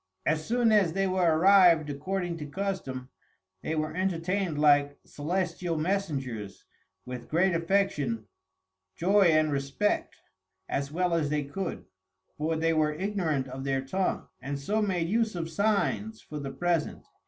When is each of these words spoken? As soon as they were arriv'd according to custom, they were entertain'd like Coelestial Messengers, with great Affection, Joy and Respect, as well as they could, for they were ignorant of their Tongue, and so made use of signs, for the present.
As 0.25 0.43
soon 0.43 0.71
as 0.71 0.93
they 0.93 1.05
were 1.05 1.31
arriv'd 1.37 1.87
according 1.91 2.37
to 2.39 2.47
custom, 2.47 3.09
they 3.61 3.75
were 3.75 3.95
entertain'd 3.95 4.57
like 4.57 4.97
Coelestial 5.03 5.77
Messengers, 5.77 6.65
with 7.05 7.29
great 7.29 7.53
Affection, 7.53 8.25
Joy 8.95 9.25
and 9.25 9.51
Respect, 9.51 10.15
as 10.67 10.91
well 10.91 11.13
as 11.13 11.29
they 11.29 11.43
could, 11.43 11.85
for 12.35 12.55
they 12.55 12.73
were 12.73 12.91
ignorant 12.95 13.47
of 13.47 13.63
their 13.63 13.85
Tongue, 13.85 14.27
and 14.41 14.57
so 14.57 14.81
made 14.81 15.07
use 15.07 15.35
of 15.35 15.51
signs, 15.51 16.19
for 16.19 16.39
the 16.39 16.49
present. 16.51 17.05